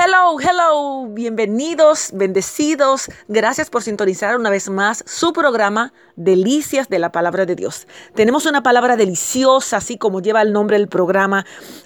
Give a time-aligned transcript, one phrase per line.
[0.00, 3.10] Hello, hello, bienvenidos, bendecidos.
[3.26, 7.88] Gracias por sintonizar una vez más su programa Delicias de la Palabra de Dios.
[8.14, 11.44] Tenemos una palabra deliciosa, así como lleva el nombre del programa,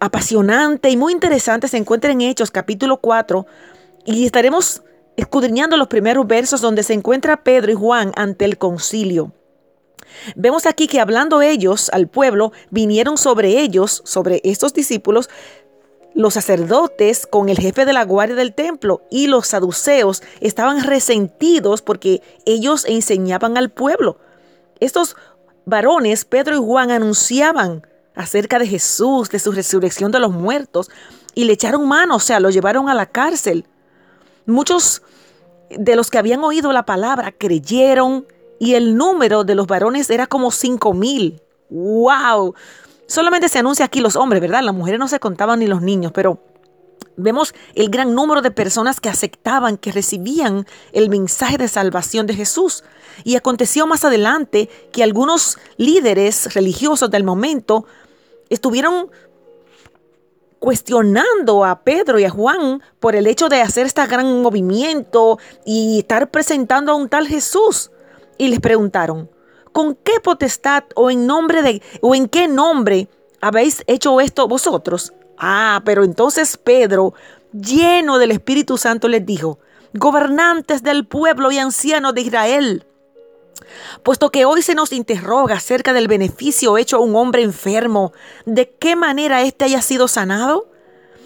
[0.00, 1.66] apasionante y muy interesante.
[1.66, 3.46] Se encuentra en Hechos capítulo 4
[4.04, 4.82] y estaremos
[5.16, 9.32] escudriñando los primeros versos donde se encuentra Pedro y Juan ante el concilio.
[10.36, 15.30] Vemos aquí que hablando ellos al pueblo, vinieron sobre ellos, sobre estos discípulos,
[16.14, 21.82] los sacerdotes con el jefe de la guardia del templo y los saduceos estaban resentidos
[21.82, 24.18] porque ellos enseñaban al pueblo.
[24.80, 25.16] Estos
[25.64, 30.88] varones, Pedro y Juan, anunciaban acerca de Jesús, de su resurrección de los muertos,
[31.34, 33.66] y le echaron mano, o sea, lo llevaron a la cárcel.
[34.46, 35.02] Muchos
[35.70, 38.26] de los que habían oído la palabra creyeron
[38.60, 41.42] y el número de los varones era como cinco mil.
[41.70, 42.54] ¡Wow!
[43.06, 44.62] Solamente se anuncia aquí los hombres, ¿verdad?
[44.62, 46.40] Las mujeres no se contaban ni los niños, pero
[47.16, 52.34] vemos el gran número de personas que aceptaban, que recibían el mensaje de salvación de
[52.34, 52.84] Jesús.
[53.22, 57.86] Y aconteció más adelante que algunos líderes religiosos del momento
[58.48, 59.10] estuvieron
[60.58, 65.98] cuestionando a Pedro y a Juan por el hecho de hacer este gran movimiento y
[66.00, 67.90] estar presentando a un tal Jesús.
[68.38, 69.30] Y les preguntaron,
[69.74, 73.08] ¿con qué potestad o en nombre de o en qué nombre
[73.40, 75.12] habéis hecho esto vosotros?
[75.36, 77.12] Ah, pero entonces Pedro,
[77.52, 79.58] lleno del Espíritu Santo, les dijo,
[79.92, 82.86] gobernantes del pueblo y ancianos de Israel,
[84.04, 88.12] puesto que hoy se nos interroga acerca del beneficio hecho a un hombre enfermo,
[88.46, 90.70] de qué manera éste haya sido sanado,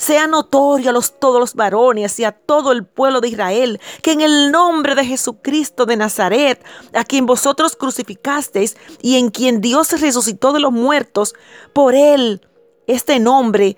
[0.00, 4.12] sea notorio a los, todos los varones y a todo el pueblo de Israel que
[4.12, 9.92] en el nombre de Jesucristo de Nazaret, a quien vosotros crucificasteis y en quien Dios
[10.00, 11.34] resucitó de los muertos,
[11.74, 12.40] por él
[12.86, 13.76] este nombre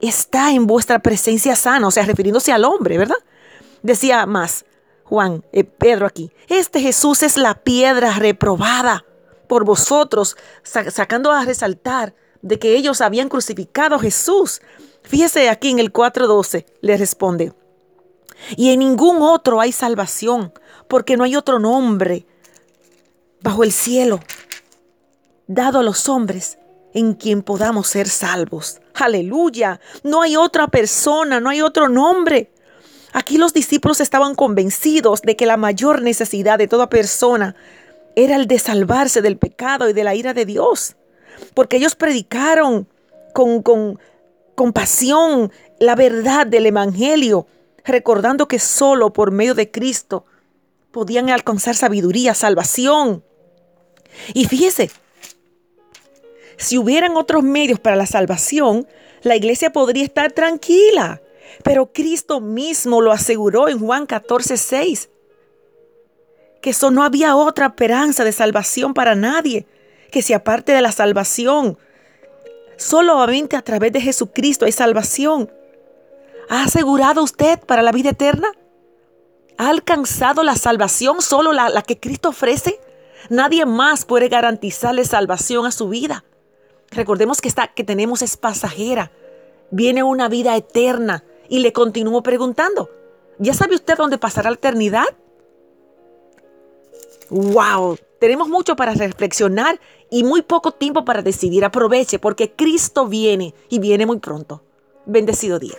[0.00, 3.18] está en vuestra presencia sana, o sea, refiriéndose al hombre, ¿verdad?
[3.82, 4.64] Decía más
[5.04, 9.04] Juan, eh, Pedro aquí, este Jesús es la piedra reprobada
[9.48, 14.60] por vosotros, sacando a resaltar de que ellos habían crucificado a Jesús.
[15.02, 17.52] Fíjese aquí en el 4.12, le responde.
[18.56, 20.52] Y en ningún otro hay salvación,
[20.88, 22.26] porque no hay otro nombre
[23.40, 24.20] bajo el cielo
[25.46, 26.58] dado a los hombres
[26.94, 28.80] en quien podamos ser salvos.
[28.94, 29.80] Aleluya.
[30.02, 32.52] No hay otra persona, no hay otro nombre.
[33.12, 37.54] Aquí los discípulos estaban convencidos de que la mayor necesidad de toda persona
[38.16, 40.96] era el de salvarse del pecado y de la ira de Dios
[41.54, 42.86] porque ellos predicaron
[43.32, 43.98] con, con,
[44.54, 47.46] con pasión la verdad del Evangelio,
[47.84, 50.24] recordando que solo por medio de Cristo
[50.90, 53.24] podían alcanzar sabiduría, salvación.
[54.34, 54.90] Y fíjese,
[56.56, 58.86] si hubieran otros medios para la salvación,
[59.22, 61.20] la iglesia podría estar tranquila.
[61.64, 65.08] Pero Cristo mismo lo aseguró en Juan 14, 6,
[66.60, 69.66] que eso no había otra esperanza de salvación para nadie
[70.12, 71.76] que se aparte de la salvación.
[72.76, 75.50] Solamente a través de Jesucristo hay salvación.
[76.48, 78.48] ¿Ha asegurado usted para la vida eterna?
[79.58, 82.78] ¿Ha alcanzado la salvación solo la, la que Cristo ofrece?
[83.28, 86.24] Nadie más puede garantizarle salvación a su vida.
[86.90, 89.10] Recordemos que esta que tenemos es pasajera.
[89.70, 91.24] Viene una vida eterna.
[91.48, 92.88] Y le continúo preguntando,
[93.38, 95.04] ¿ya sabe usted dónde pasará la eternidad?
[97.32, 97.96] ¡Wow!
[98.20, 101.64] Tenemos mucho para reflexionar y muy poco tiempo para decidir.
[101.64, 104.62] Aproveche porque Cristo viene y viene muy pronto.
[105.06, 105.78] Bendecido día.